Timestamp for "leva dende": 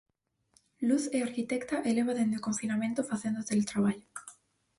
1.97-2.39